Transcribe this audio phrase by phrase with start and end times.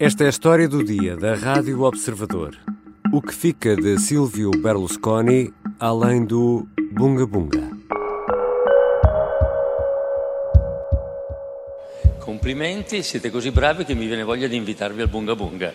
[0.00, 2.58] Esta é a história do dia da Rádio Observador.
[3.12, 7.70] O que fica de Silvio Berlusconi além do Bunga Bunga?
[12.18, 15.72] Complimenti, siete così bravi che mi viene voglia di invitarvi al Bunga Bunga.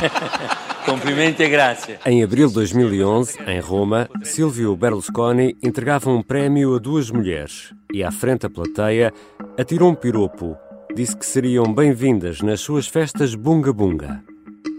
[0.86, 1.98] Complimenti e grazie.
[2.06, 8.02] Em abril de 2011, em Roma, Silvio Berlusconi entregava um prémio a duas mulheres e,
[8.02, 9.12] à frente da plateia,
[9.58, 10.56] atirou um piropo
[10.94, 14.22] disse que seriam bem-vindas nas suas festas Bunga Bunga.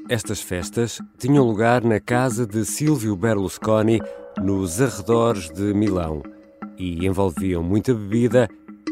[0.09, 4.02] Estas festas tinham lugar na casa de Silvio Berlusconi,
[4.41, 6.23] nos arredores de Milão,
[6.77, 8.48] e envolviam muita bebida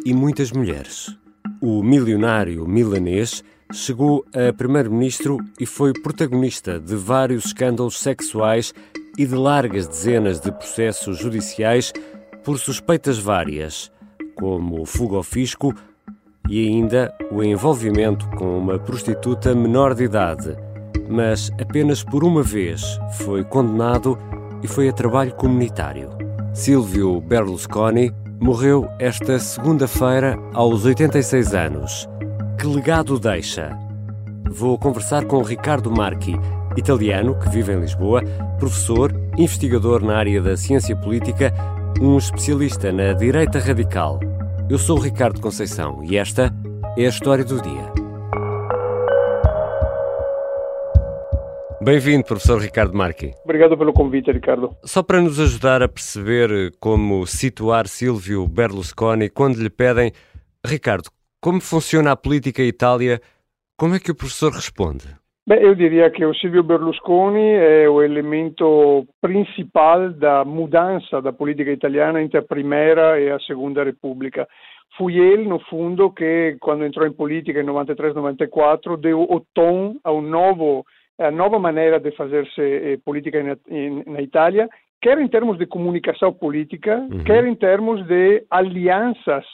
[0.06, 1.18] e muitas mulheres.
[1.62, 8.74] O milionário milanês chegou a primeiro-ministro e foi protagonista de vários escândalos sexuais
[9.18, 11.94] e de largas dezenas de processos judiciais
[12.44, 13.92] por suspeitas várias,
[14.36, 15.74] como fuga ao fisco,
[16.50, 20.56] e ainda o envolvimento com uma prostituta menor de idade,
[21.10, 24.18] mas apenas por uma vez foi condenado
[24.64, 26.10] e foi a trabalho comunitário.
[26.54, 32.08] Silvio Berlusconi morreu esta segunda-feira aos 86 anos.
[32.58, 33.78] Que legado deixa?
[34.50, 36.36] Vou conversar com Ricardo Marchi,
[36.78, 38.22] italiano que vive em Lisboa,
[38.60, 41.54] professor, investigador na área da ciência política,
[42.02, 44.20] um especialista na direita radical.
[44.68, 46.52] Eu sou o Ricardo Conceição e esta
[46.98, 47.94] é a história do dia.
[51.80, 53.32] Bem-vindo, professor Ricardo Marchi.
[53.44, 54.76] Obrigado pelo convite, Ricardo.
[54.84, 60.12] Só para nos ajudar a perceber como situar Silvio Berlusconi quando lhe pedem
[60.66, 63.22] Ricardo, como funciona a política em Itália,
[63.78, 65.16] como é que o professor responde?
[65.48, 72.20] Beh, eu diria o Silvio Berlusconi è o elemento principal da mudança da política italiana
[72.20, 74.48] entre a Primeira e a Segunda Repubblica.
[74.98, 80.12] Fui ele, no fundo, che quando entrò in politica in 93-94 deu o tom a
[80.12, 80.84] un novo
[81.20, 84.68] a nova maneira de fazer-se eh, política na Itália,
[85.00, 87.24] quer em termos de comunicação política, uhum.
[87.24, 89.46] quer em termos de alianças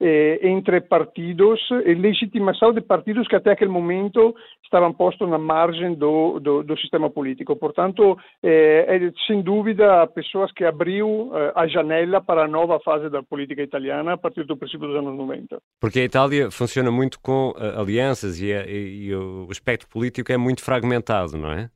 [0.00, 4.34] eh, entre partidos e legitimação de partidos que até aquele momento
[4.66, 7.56] estavam postos na margem do, do, do sistema político.
[7.56, 13.08] Portanto, eh, é sem dúvida pessoas que abriu eh, a janela para a nova fase
[13.08, 15.58] da política italiana a partir do princípio dos anos 90.
[15.80, 20.36] Porque a Itália funciona muito com uh, alianças e, e, e o aspecto político é
[20.36, 21.70] muito fragmentado, não é?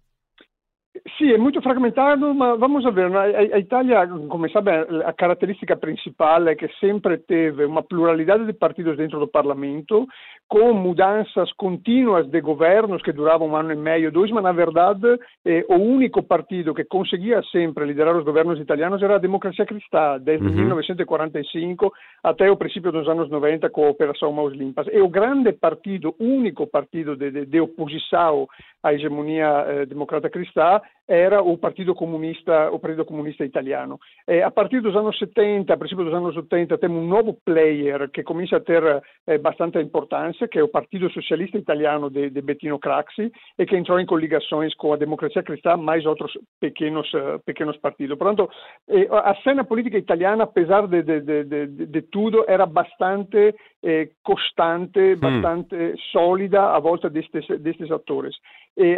[1.16, 6.52] Sì, è molto frammentato, ma vamos a ver, a Italia, come sabe, a caratteristica principale
[6.52, 10.06] è che sempre teve uma pluralidade de partidos dentro do Parlamento,
[10.50, 15.16] com mudanças contínuas de governos que duravam um ano e meio, dois, mas na verdade
[15.44, 20.18] eh, o único partido que conseguia sempre liderar os governos italianos era a Democracia Cristã,
[20.18, 20.54] desde uhum.
[20.54, 21.92] 1945
[22.24, 24.88] até o princípio dos anos 90 com a Operação Mãos Limpas.
[24.92, 28.48] E o grande partido, único partido de, de, de oposição
[28.82, 33.98] à hegemonia eh, democrata cristã era o Partido Comunista, o Partito Comunista Italiano.
[34.44, 38.22] A partir dos anos 70, a princípio dos anos 80, temos um novo player que
[38.22, 42.78] começa a ter eh, bastante importância, que é o Partido Socialista Italiano de, de Bettino
[42.78, 47.76] Craxi, e que entrou em coligações com a Democracia Cristã, mais outros pequenos, uh, pequenos
[47.78, 48.16] partidos.
[48.16, 48.48] Portanto,
[48.88, 55.20] eh, a cena política italiana, apesar de, de, de, tudo, era bastante eh, costante, mm.
[55.20, 58.36] bastante solida a volta destes, destes atores.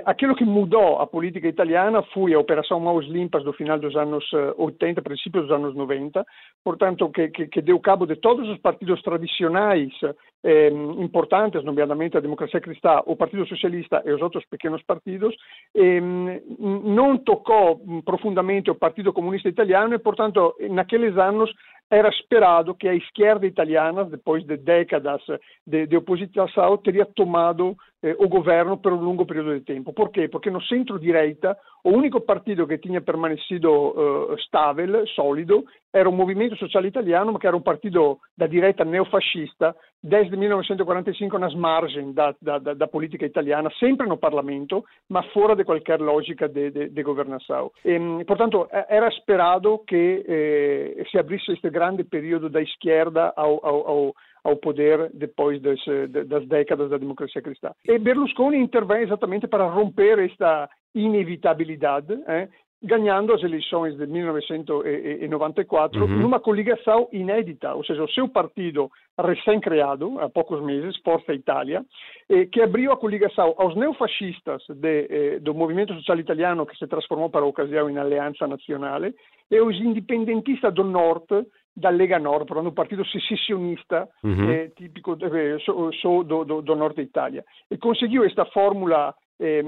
[0.04, 4.24] Aquilo que mudou a política italiana foi a Operação Mãos Limpas do final dos anos
[4.56, 6.24] 80, eh, princípios dos anos 90,
[6.62, 9.90] portanto, que, que, que deu cabo de todos os partidos tradicionais
[10.44, 10.68] eh,
[10.98, 15.34] importantes, nomeadamente a Democracia Cristã, o Partido Socialista e os outros pequenos partidos,
[15.74, 21.50] eh, não tocou profundamente o Partido Comunista Italiano e, portanto, naqueles anos
[21.90, 25.20] era esperado que a esquerda italiana, depois de décadas
[25.66, 29.92] de, de oposição, teria tomado eh, o governo per un lungo periodo di tempo.
[29.92, 30.28] Perché?
[30.28, 36.56] Perché no centro-direita, o unico partito che tinha permanecido eh, stabile, solido, era un movimento
[36.56, 42.34] sociale italiano, ma che era un partito da direita neofascista, desde 1945 nas margens da,
[42.38, 47.70] da, da, politica italiana, sempre no Parlamento, ma fuori di qualche logica di governação.
[47.82, 54.12] E, portanto, era sperato che eh, si aprisse questo grande periodo da esquerda ao
[54.44, 55.78] ao poder depois das,
[56.26, 57.70] das décadas da democracia cristã.
[57.86, 62.48] E Berlusconi intervém exatamente para romper esta inevitabilidade, eh,
[62.82, 66.08] ganhando as eleições de 1994 uhum.
[66.18, 71.84] numa coligação inédita, ou seja, o seu partido recém-criado, há poucos meses, Força Itália,
[72.28, 76.88] eh, que abriu a coligação aos neofascistas de, eh, do movimento social italiano, que se
[76.88, 79.14] transformou para a ocasião em Aliança Nazionale,
[79.50, 84.50] e os independentistas do Norte, da Lega Nord, però un partito secessionista mm-hmm.
[84.50, 87.42] eh, tipico eh, so, so do, do, do, Nord Italia.
[87.68, 89.62] E conseguiu questa formula eh,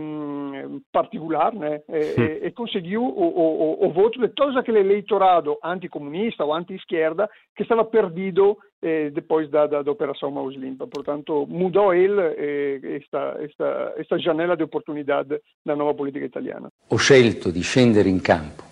[0.91, 1.83] particular né?
[1.89, 7.29] e, e, e conseguiu o, o, o, voto de todo aquele eleitorado anticomunista ou anti-esquerda
[7.57, 10.87] que estava perdido eh, depois da, da, da Operação Mãos Limpa.
[10.87, 16.69] Portanto, mudou ele eh, esta, esta, esta janela de oportunidade na nova política italiana.
[16.89, 18.63] Ho scelto di scendere in campo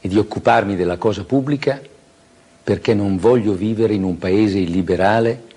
[0.00, 1.80] e di occuparmi della cosa pubblica
[2.62, 5.50] perché non voglio vivere in un paese illiberale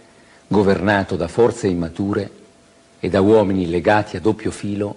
[0.48, 2.30] governato da forze immature
[3.00, 4.96] e da uomini legati a doppio filo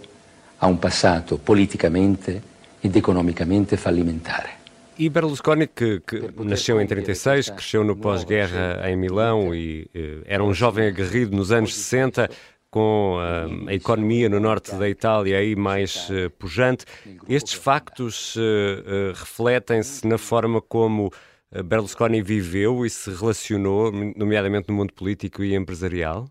[0.58, 2.42] a un passato politicamente
[2.80, 4.56] ed economicamente fallimentare.
[5.00, 10.42] E Berlusconi, que, que nasceu em 36, cresceu no pós-guerra em Milão e eh, era
[10.42, 12.28] um jovem aguerrido nos anos 60,
[12.70, 16.84] com uh, a economia no norte da Itália aí mais uh, pujante.
[17.28, 21.12] Estes factos uh, refletem-se na forma como
[21.50, 26.30] Berlusconi viveu e se relacionou, nomeadamente no mundo político e empresarial?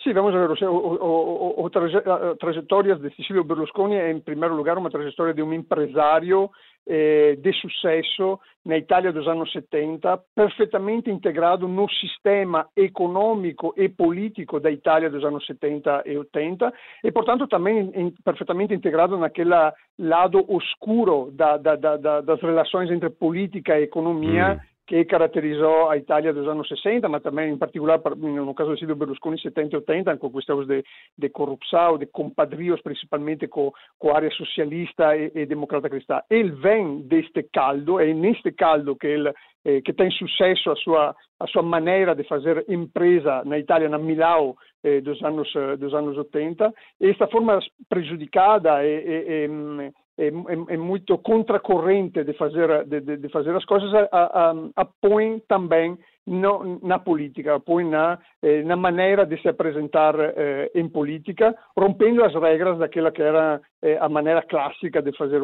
[0.00, 2.00] Sì, vamos ver, o, sea, o, o, o traje,
[2.38, 6.50] trayectorias de Silvio Berlusconi è in primo luogo una trayectoria di un impresario
[6.84, 14.60] eh, de sucesso na Itália dos anos 70, perfettamente integrato no sistema econômico e político
[14.60, 16.72] da Itália dos anos 70 e 80
[17.02, 19.50] e, portanto, também in, perfettamente integrato naquele
[19.98, 25.00] lado oscuro da, da, da, das relações entre política e economia mm.
[25.00, 29.38] che caratterizzò l'Italia degli anni 60, ma também in particolare nel caso di Silvio Berlusconi
[29.38, 35.14] 70 e 80, con questi de, de corrupção, de compadrios principalmente con, con area socialista
[35.14, 36.22] e, e democrata cristã.
[36.28, 39.32] Ele vem deste caldo, è in este caldo che, il,
[39.62, 43.98] eh, che tem successo a sua, a sua maneira de fazer empresa na Itália, na
[43.98, 47.58] Milão, eh, dos, anos, dos anos 80, e questa forma
[47.88, 53.54] prejudicada e, e, e é, é, é, muito contracorrente de fazer, de, de, de fazer
[53.54, 55.96] as coisas, a, a, a põe também
[56.28, 62.22] no, na política, põe na, eh, na maneira de se apresentar eh, em política, rompendo
[62.22, 65.40] as regras daquela que era eh, a maneira clássica de fazer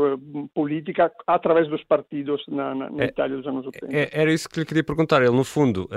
[0.55, 3.97] política através dos partidos na, na, na é, Itália dos anos 80.
[3.97, 5.23] É, era isso que lhe queria perguntar.
[5.23, 5.89] Ele, no fundo,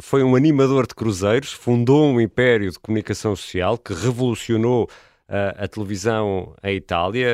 [0.00, 4.86] foi um animador de cruzeiros, fundou um império de comunicação social que revolucionou
[5.28, 7.28] a, a televisão em Itália.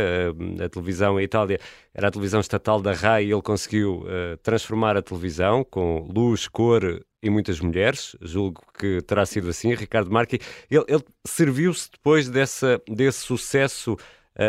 [0.61, 1.59] A, a, televisão em Itália
[1.95, 6.49] era a televisão estatal da RAI e ele conseguiu uh, transformar a televisão com luz,
[6.49, 8.17] cor e muitas mulheres.
[8.21, 9.75] Julgo que terá sido assim.
[9.75, 10.39] Ricardo Marchi,
[10.71, 13.97] ele, ele serviu-se depois dessa, desse sucesso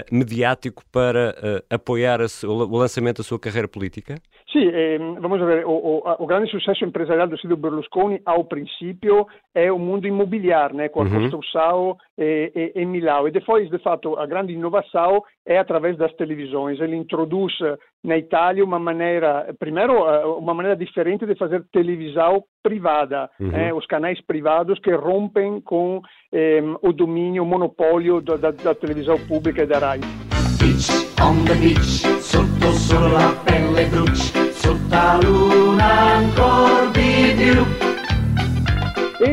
[0.09, 1.35] mediático para
[1.69, 4.15] apoiar a, o lançamento da sua carreira política?
[4.51, 8.43] Sì, ehm, vamos a ver, o, o, o, grande successo empresariale di Silvio Berlusconi ao
[8.43, 11.09] princípio è un mondo immobiliare, né, com a uhum.
[11.09, 13.25] construção e, e, e Milão.
[13.25, 16.81] E depois, de fato, a grande inovação é através das televisões.
[16.81, 17.53] Ele introduz
[18.03, 23.51] na Itália uma maneira, primeiro, eh, uma maneira diferente de fazer televisão privada, uhum.
[23.55, 26.01] eh, os canais privados que rompem com
[26.33, 29.99] eh, o domínio, o monopólio da, da, da televisão pública e da RAI.
[30.59, 34.40] Beach on the beach, sotto solo la pelle brucia,
[35.01, 35.70] sotto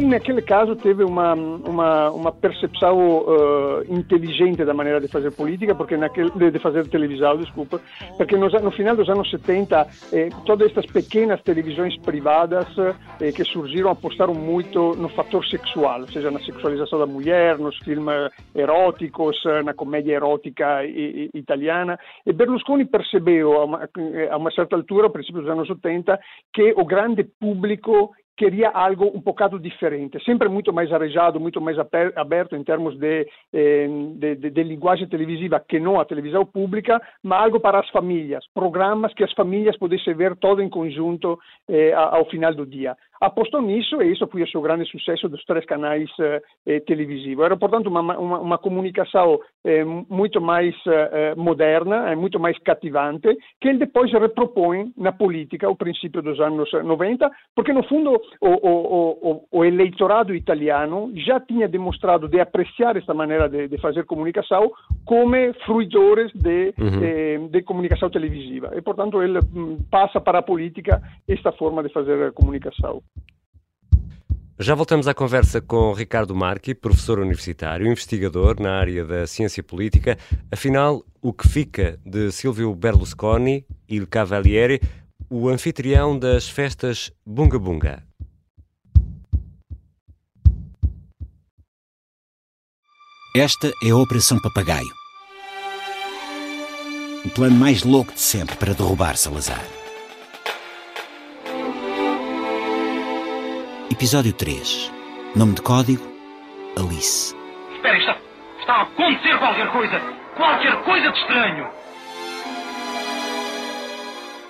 [0.08, 5.96] naquele caso, teve uma, uma, uma percepção uh, inteligente da maneira de fazer política, porque
[5.96, 7.80] naquele, de, fazer televisão, desculpa,
[8.16, 12.66] porque no, no final dos anos 70, eh, todas estas pequenas televisões privadas
[13.20, 17.76] eh, que surgiram apostaram muito no fator sexual, ou seja, na sexualização da mulher, nos
[17.78, 20.84] filmes eróticos, na comédia erótica
[21.34, 21.98] italiana.
[22.26, 23.88] E Berlusconi percebeu a uma,
[24.30, 26.18] a uma certa altura, a princípio dos anos 80,
[26.52, 31.76] que o grande público queria algo um bocado diferente, sempre muito mais arejado, muito mais
[32.14, 37.02] aberto em termos de, eh, de, de, de, linguagem televisiva que não a televisão pública,
[37.20, 41.36] mas algo para as famílias, programas que as famílias pudessem ver todo em conjunto
[41.68, 42.96] eh, ao final do dia.
[43.20, 46.08] Apostou nisso e isso foi o seu grande sucesso dos três canais
[46.66, 47.44] eh, televisivos.
[47.44, 53.28] Era, portanto, uma, uma, uma comunicação eh, muito mais eh, moderna, muito mais cativante,
[53.60, 58.48] que ele depois repropõe na política ao princípio dos anos 90, porque, no fundo, o,
[58.48, 64.04] o, o, o eleitorado italiano já tinha demonstrado de apreciar esta maneira de, de fazer
[64.04, 64.70] comunicação
[65.04, 65.34] como
[65.64, 67.02] fruidores de, uhum.
[67.02, 68.72] eh, de comunicação televisiva.
[68.76, 73.02] E, portanto, ele hum, passa para a política esta forma de fazer comunicação.
[74.60, 80.18] Já voltamos à conversa com Ricardo Marchi, professor universitário, investigador na área da ciência política.
[80.50, 84.80] Afinal, o que fica de Silvio Berlusconi, Il Cavaliere,
[85.30, 88.02] o anfitrião das festas Bunga Bunga?
[93.36, 94.92] Esta é a Operação Papagaio.
[97.24, 99.77] O plano mais louco de sempre para derrubar Salazar.
[103.98, 104.92] Episódio 3.
[105.34, 106.06] Nome de código:
[106.76, 107.34] Alice.
[107.74, 108.16] Espera, está,
[108.60, 110.00] está a acontecer qualquer coisa!
[110.36, 111.66] Qualquer coisa de estranho!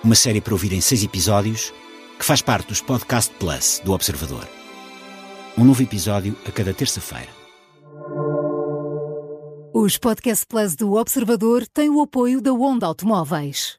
[0.03, 1.73] Uma série para ouvir em seis episódios
[2.19, 4.47] que faz parte dos Podcast Plus do Observador.
[5.57, 7.31] Um novo episódio a cada terça-feira.
[9.73, 13.78] Os Podcast Plus do Observador têm o apoio da Onda Automóveis.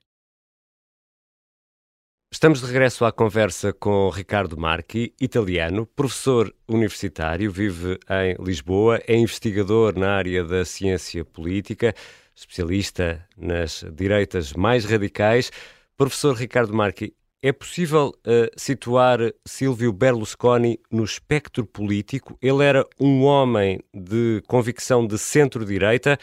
[2.33, 9.17] Estamos de regresso à conversa com Ricardo Marchi, italiano, professor universitário, vive em Lisboa, é
[9.17, 11.93] investigador na área da ciência política,
[12.33, 15.51] especialista nas direitas mais radicais.
[15.97, 22.39] Professor Ricardo Marchi, é possível uh, situar Silvio Berlusconi no espectro político?
[22.41, 26.17] Ele era um homem de convicção de centro-direita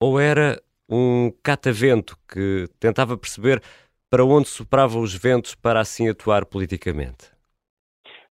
[0.00, 3.62] ou era um catavento que tentava perceber
[4.14, 7.34] para onde sopravam os ventos para assim atuar politicamente?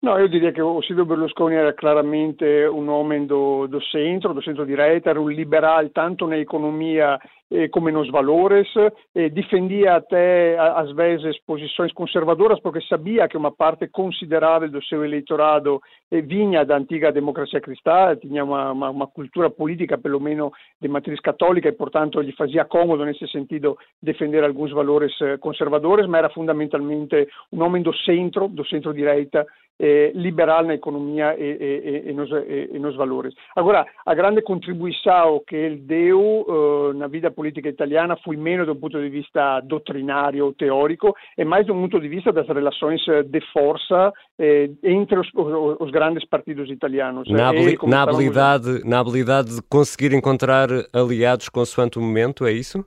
[0.01, 5.09] No, io direi che Silvio Berlusconi era chiaramente un uomo do, do centro, do centro-direita,
[5.09, 7.27] era un liberal tanto na economia eh,
[7.71, 8.67] como nos valores,
[9.15, 15.05] eh, defendia até às vezes posições conservadoras porque sabia que uma parte considerável do seu
[15.05, 15.79] eleitorado
[16.11, 20.87] eh, vinha da antiga democracia cristã, tinha uma, uma, uma, cultura política pelo menos de
[20.87, 26.17] matriz católica e portanto lhe fazia cômodo nesse sentido defender alguns valores eh, conservadores, ma
[26.17, 29.45] era fundamentalmente um homem do centro, do centro-direita,
[29.79, 33.33] eh, liberal na economia e, e, e, nos, e, nos, valores.
[33.55, 38.75] Agora, a grande contribuição que ele deu eh, na vida política italiana foi menos do
[38.75, 44.11] ponto di vista doutrinário, teórico, e mais do ponto di vista das relações de força
[44.39, 47.29] eh, entre os, os, os, grandes partidos italianos.
[47.29, 52.85] Na, habili na habilidade, na habilidade de conseguir encontrar aliados consoante o momento, é isso?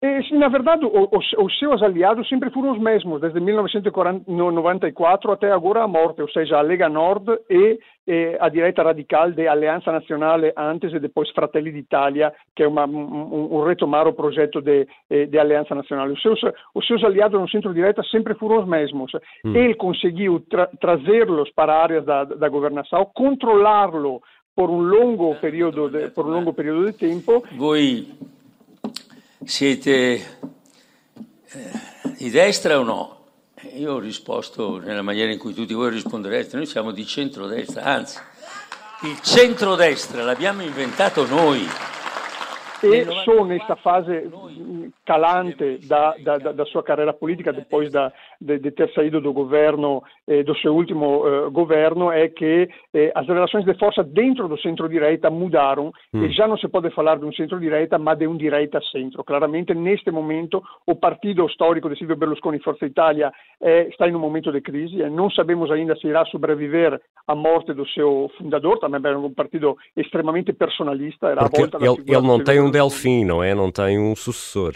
[0.00, 5.82] Eh, na verdade, os, os, seus aliados sempre foram os mesmos, desde 1994 até agora
[5.82, 7.80] a morte, ou seja, a Lega Nord e
[8.40, 13.58] a direita radical de Alleanza Nazionale antes e depois Fratelli d'Italia, que é uma, um,
[13.58, 16.12] um retomar o projeto de, eh, de Alleanza Nazionale.
[16.12, 16.40] Os seus,
[16.74, 19.12] os seus aliados no centro-direita sempre foram os mesmos.
[19.44, 19.54] Hum.
[19.54, 24.22] Ele conseguiu tra trazê-los para áreas da, da governação, controlá-lo
[24.56, 27.44] por um longo período de, por um longo período de tempo.
[29.48, 30.20] Siete eh,
[32.18, 33.16] di destra o no?
[33.76, 38.20] Io ho risposto nella maniera in cui tutti voi rispondereste, noi siamo di centrodestra, anzi,
[39.04, 41.66] il centrodestra l'abbiamo inventato noi.
[42.80, 44.30] E solo nesta fase
[45.02, 50.02] calante da, da, da, sua carreira política, depois da, de, de, ter saído do governo,
[50.26, 54.58] eh, do seu último eh, governo, é que eh, as relações de força dentro do
[54.60, 56.24] centro-direita mudaram mm.
[56.24, 59.24] e já não se pode falar de um centro-direita, mas de um direita-centro.
[59.24, 64.52] Claramente, neste momento, o partido histórico de Silvio Berlusconi, Forza Italia, está em um momento
[64.52, 69.18] de crise não sabemos ainda se irá sobreviver à morte do seu fundador, também era
[69.18, 71.28] um partido extremamente personalista.
[71.28, 73.54] Era Porque ele, ele não tem um Delfim, não é?
[73.54, 74.74] Não tem um sucessor.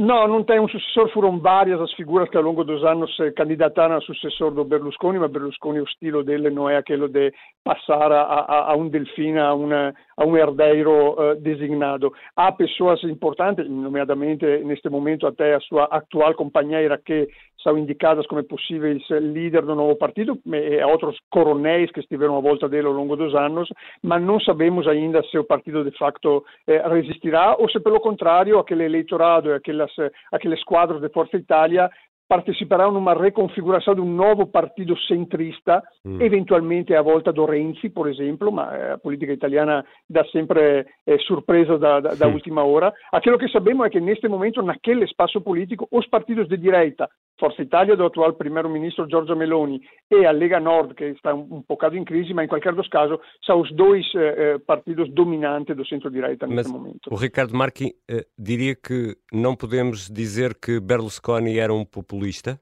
[0.00, 3.96] No, non tem un successore, furono varie as figuras che a longo dos anos candidataram
[3.96, 7.30] a sucessor do Berlusconi, ma Berlusconi o stile dele não é aquele de
[7.62, 12.10] passar a, a, a um delfim, a, uma, a um herdeiro uh, designado.
[12.34, 17.28] Há pessoas importantes, nomeadamente neste momento até a sua atual companheira, que
[17.62, 22.68] são indicadas como possíveis líder do novo partido, e outros coronéis que estiveram à volta
[22.68, 23.68] dele ao longo dos anos,
[24.02, 28.58] mas não sabemos ainda se o partido de facto eh, resistirá ou se, pelo contrário,
[28.58, 29.89] aquele eleitorado e aquelas,
[30.30, 31.90] aqueles quadros de Força Itália
[32.30, 36.20] parteciperanno in una riconfigurazione di un nuovo partito centrista, mm.
[36.20, 41.76] eventualmente a volta do Renzi, per esempio, ma la politica italiana dà sempre eh, sorpresa
[41.76, 42.32] da, da, da mm.
[42.32, 42.92] ultima ora.
[43.10, 47.08] Aquilo che sappiamo è che in questo momento, naquele spazio politico, os partidos de direita,
[47.40, 51.62] Forza Italia do atual primeiro-ministro Giorgio Meloni e a Lega Nord, che sta un, un
[51.66, 55.84] bocado in crisi, ma in qualche caso são os dois eh, eh partidos dominantes do
[55.84, 57.08] centro-direita neste momento.
[57.10, 62.60] O Ricardo Marchi eh, diria que não podemos dizer que Berlusconi era um populista?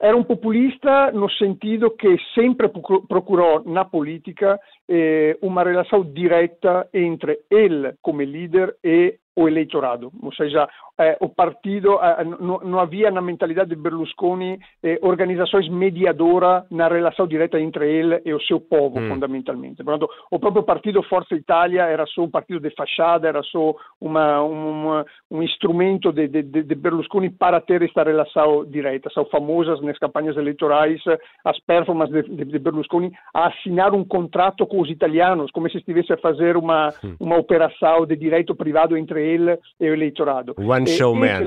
[0.00, 7.46] Era un populista no sentido che sempre procurò na politica eh, una relazione diretta entre
[7.48, 10.68] ele come leader e o eleitorado, ou seja,
[10.98, 17.24] eh, o partido eh, não, havia na mentalidade de Berlusconi eh, organizações mediadoras na relação
[17.24, 19.08] direta entre ele e o seu povo, mm.
[19.08, 19.84] fundamentalmente.
[19.84, 24.42] Portanto, o próprio partido Forza Italia era só um partido de fachada, era só uma,
[24.42, 29.08] uma, um instrumento de, de, de, Berlusconi para ter esta relação direta.
[29.10, 31.00] São famosas nas campanhas eleitorais
[31.44, 36.12] as performances de, de, Berlusconi a assinar um contrato com os italianos, como se estivesse
[36.12, 40.54] a fazer uma, uma operação de direito privado entre ele e o eleitorado.
[40.58, 41.44] One show man.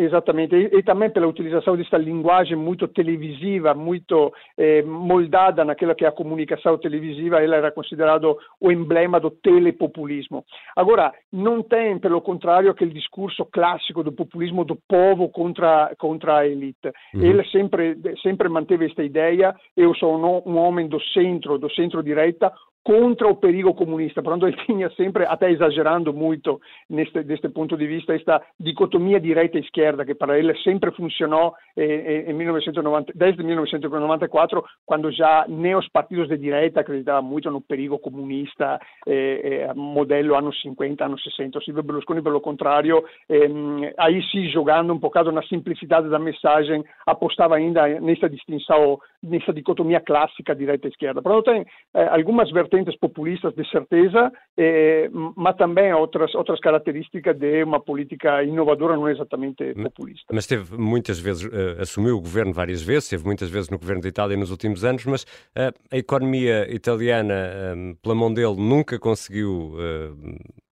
[0.00, 6.04] Exatamente, e, e, também pela utilização desta linguagem muito televisiva, muito eh, moldada naquela que
[6.04, 10.44] é a comunicação televisiva, ela era considerado o emblema do telepopulismo.
[10.76, 16.46] Agora, não tem, pelo contrário, aquele discurso clássico do populismo do povo contra, contra a
[16.46, 16.92] elite.
[17.12, 17.22] Uhum.
[17.22, 22.52] Ele sempre, sempre manteve questa ideia, eu sou um, um homem do centro, do centro-direita,
[22.88, 27.86] contra o perigo comunista, portanto ele tinha sempre, até exagerando muito neste, deste ponto de
[27.86, 35.12] vista, esta dicotomia direita-esquerda que para ele sempre funcionou eh, eh, 1990, desde 1994, quando
[35.12, 40.58] já nem os partidos de direita acreditavam muito no perigo comunista, eh, eh, modelo anos
[40.62, 41.60] 50, anos 60.
[41.60, 47.56] Silvio Berlusconi, pelo contrário, ehm, aí sim, jogando um bocado na simplicidade da mensagem, apostava
[47.56, 51.20] ainda nessa distinção, nessa dicotomia clássica direita-esquerda.
[51.22, 57.62] Portanto, tem eh, algumas vertentes populistas de certeza, eh, mas também outras, outras características de
[57.64, 60.32] uma política inovadora, não é exatamente populista.
[60.32, 64.02] Mas teve muitas vezes, uh, assumiu o governo várias vezes, teve muitas vezes no governo
[64.02, 68.98] de Itália nos últimos anos, mas uh, a economia italiana, um, pela mão dele, nunca
[68.98, 69.72] conseguiu.
[69.74, 70.67] Uh,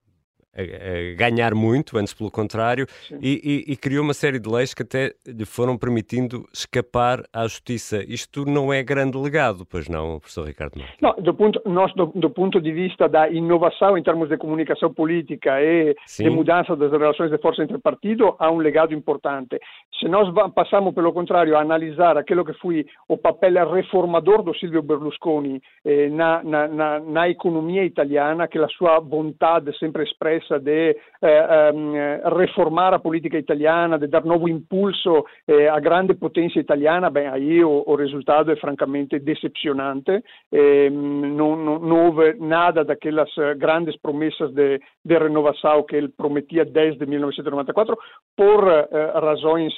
[0.56, 2.86] a, a ganhar muito, antes pelo contrário,
[3.20, 7.42] e, e, e, criou uma série de leis que até lhe foram permitindo escapar à
[7.42, 8.02] justiça.
[8.08, 10.96] Isto não é grande legado, pois não, professor Ricardo Marques?
[11.00, 14.92] Não, do ponto, nós, do, do, ponto de vista da inovação em termos de comunicação
[14.92, 16.25] política e Sim.
[16.25, 19.58] de mudança das relações de força entre partidos, há um legado importante.
[19.98, 24.82] Se nós passamos, pelo contrário, a analisar aquilo que foi o papel reformador do Silvio
[24.82, 30.97] Berlusconi eh, na, na, na, na economia italiana, aquela sua vontade sempre espressa di eh,
[31.21, 37.29] ehm, reformare la politica italiana, di dare nuovo impulso eh, a grande potenza italiana, beh,
[37.29, 40.23] aí o, o risultato è francamente decepcionante.
[40.49, 46.65] Eh, non, non, non houve nada daquelas grandes promessas de, de renovação que ele prometia
[46.65, 47.97] desde 1994
[48.37, 49.73] por eh, razões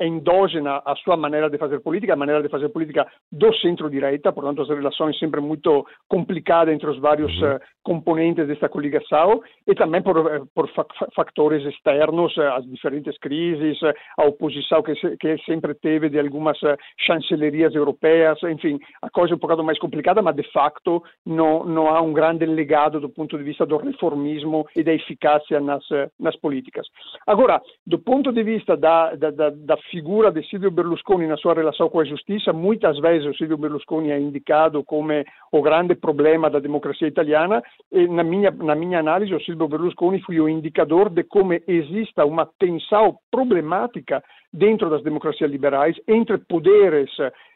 [0.00, 4.62] endógenas à sua maneira de fazer política, a maneira de fazer política do centro-direita, portanto
[4.62, 7.58] as relações sempre muito complicadas entre os vários uhum.
[7.82, 10.70] componentes desta coligação e também por, eh, por
[11.16, 16.56] fatores externos, eh, as diferentes crises, eh, a oposição que, que sempre teve de algumas
[16.96, 21.88] chancelerias europeias, enfim, a coisa é um pouco mais complicada, mas de facto não, não
[21.88, 25.84] há um grande legado do ponto de vista do reformismo e da eficácia nas,
[26.20, 26.86] nas políticas.
[27.26, 31.88] Agora, do ponto de vista da, da, da figura de Silvio Berlusconi na sua relação
[31.88, 35.12] com a justiça, muitas vezes o Silvio Berlusconi é indicado como
[35.50, 39.95] o grande problema da democracia italiana e na minha, na minha análise o Silvio Berlusconi
[39.96, 46.38] Berlusconi foi o indicador de como exista uma tensão problemática dentro das democracias liberais entre
[46.38, 47.10] poderes,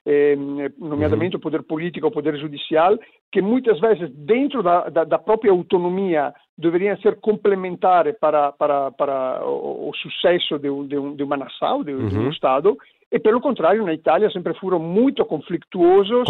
[0.07, 0.37] eh,
[0.79, 2.99] nomeadamente o poder político e o poder judicial,
[3.31, 9.47] que muitas vezes dentro da, da, da própria autonomia deveriam ser complementares para, para, para
[9.47, 12.09] o, o sucesso de, de, de uma nação, de, uhum.
[12.09, 12.31] de um.
[12.31, 12.77] Estado,
[13.13, 16.27] e pelo contrário na Itália sempre foram muito conflituosos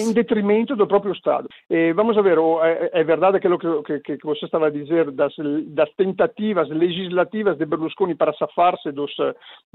[0.00, 1.48] em detrimento do próprio Estado.
[1.68, 2.38] E, vamos ver,
[2.92, 5.32] é, verdade aquilo que, que, que, você estava a dizer das,
[5.68, 9.10] das tentativas legislativas de Berlusconi para safar-se dos,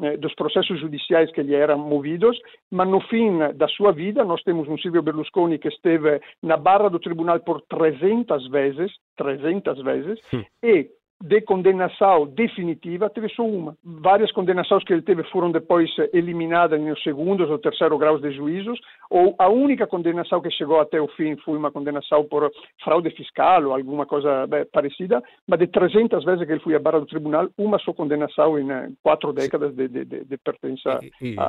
[0.01, 2.37] eh, dos processos judiciais que lhe eram movidos,
[2.71, 6.89] mas no fim da sua vida nós temos um Silvio Berlusconi que esteve na barra
[6.89, 10.45] do tribunal por 300 vezes, 300 vezes, sim.
[10.63, 10.89] e
[11.23, 13.75] de condenação definitiva teve só uma.
[13.83, 18.79] Várias condenações que ele teve foram depois eliminadas nos segundos ou terceiro graus de juízos,
[19.09, 22.51] ou a única condenação que chegou até o fim foi uma condenação por
[22.83, 26.79] fraude fiscal ou alguma coisa bem, parecida, mas de 300 vezes que ele foi à
[26.79, 30.99] barra do tribunal, uma só condenação em eh, quatro décadas de, de, de, de pertença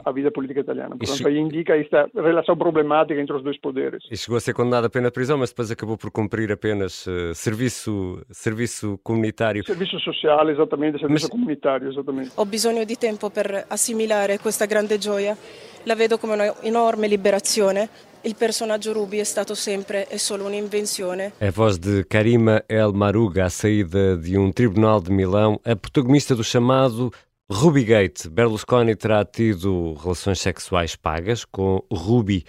[0.05, 0.97] à, vida política italiana.
[0.97, 4.05] Portanto, aí indica esta relação problemática entre os dois poderes.
[4.11, 7.07] E chegou a ser condenado a pena de prisão, mas depois acabou por cumprir apenas
[7.07, 9.65] uh, serviço, serviço comunitário comunitário.
[9.65, 11.35] Servizio sociale, esattamente, servizio Ma...
[11.35, 12.31] comunitario, esattamente.
[12.35, 15.37] Ho bisogno di tempo per assimilare questa grande gioia.
[15.85, 17.89] La vedo come un'enorme liberazione.
[18.23, 21.33] Il personaggio Ruby è stato sempre e solo un'invenzione.
[21.39, 25.77] É a voz de Karima El Maruga, à saída de um tribunal de Milão, a
[25.77, 27.13] protagonista do chamado
[27.49, 28.29] Rubygate.
[28.29, 32.45] Berlusconi terá tido relações sexuais pagas com Ruby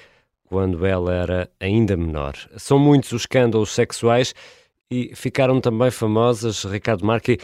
[0.49, 2.33] quando ela era ainda menor.
[2.57, 4.33] São muitos os escândalos sexuais
[4.91, 7.37] e ficaram também famosas, Ricardo Marchi,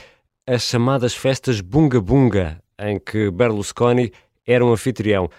[0.47, 4.11] as chamadas festas Bunga Bunga, em que Berlusconi
[4.45, 5.29] era um anfitrião.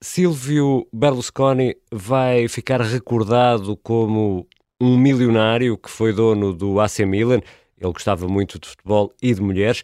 [0.00, 4.46] Silvio Berlusconi vai ficar recordado como
[4.80, 7.40] um milionário que foi dono do AC Milan.
[7.76, 9.82] Ele gostava muito de futebol e de mulheres.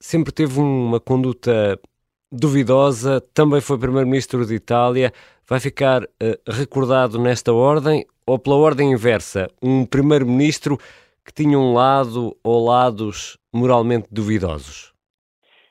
[0.00, 1.78] Sempre teve uma conduta
[2.30, 3.20] duvidosa.
[3.34, 5.12] Também foi primeiro-ministro de Itália.
[5.48, 6.08] Vai ficar uh,
[6.46, 9.48] recordado nesta ordem ou pela ordem inversa?
[9.60, 10.78] Um primeiro-ministro
[11.28, 14.94] que tinham um lado ou lados moralmente duvidosos?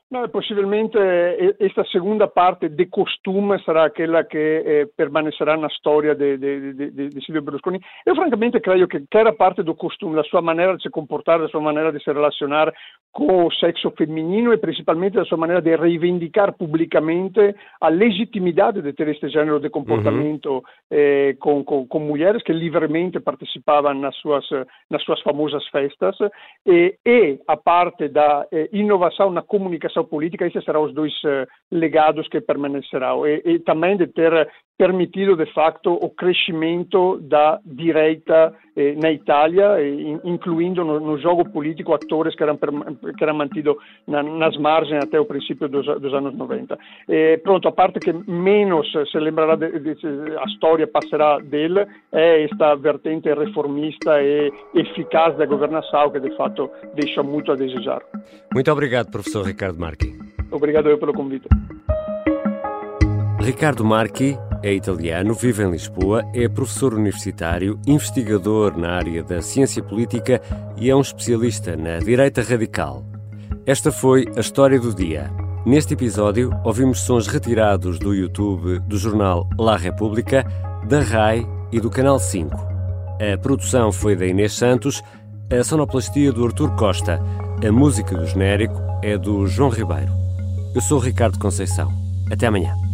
[0.09, 7.19] No, possivelmente questa seconda parte de costume sarà quella che eh, permanecerà nella storia di
[7.19, 7.77] Silvio Berlusconi.
[8.05, 11.47] Io francamente credo che, che era parte del costume, la sua maniera di comportare, la
[11.49, 12.73] sua maniera di si relazionare
[13.11, 18.93] con il sesso femminile e principalmente la sua maniera di rivendicare pubblicamente la legittimità di
[18.93, 21.03] questo genere di comportamento mm-hmm.
[21.29, 26.17] eh, con, con, con mulheres che livremente partecipavano sue, sue famose festas
[26.63, 31.47] e, e a parte da eh, innovazione una comunicazione política, esses serão os dois uh,
[31.71, 33.25] legados que permanecerão.
[33.25, 39.79] E, e também de ter permitido de facto o crescimento da direita eh, na Itália,
[39.79, 43.75] eh, incluindo no, no, jogo político atores que eram, que eram mantidos
[44.07, 46.77] na, nas margens até o princípio dos, dos anos 90.
[47.09, 49.97] Eh, pronto, a parte que menos se lembrará, de, de,
[50.37, 56.69] a história passará dele, é esta vertente reformista e eficaz da governação que de fato
[56.93, 58.03] deixa muito a desejar.
[58.53, 60.13] Muito obrigado, professor Ricardo Marchi.
[60.51, 61.47] Obrigado eu pelo convite.
[63.39, 69.81] Ricardo Marchi é italiano, vive em Lisboa, é professor universitário, investigador na área da ciência
[69.81, 70.41] política
[70.77, 73.05] e é um especialista na direita radical.
[73.65, 75.31] Esta foi a história do dia.
[75.65, 80.45] Neste episódio, ouvimos sons retirados do YouTube do jornal La República,
[80.85, 82.55] da RAI e do Canal 5.
[82.55, 85.01] A produção foi da Inês Santos,
[85.49, 87.21] a sonoplastia do Artur Costa,
[87.65, 90.11] a música do genérico é do João Ribeiro.
[90.73, 91.91] Eu sou Ricardo Conceição.
[92.31, 92.86] Até amanhã.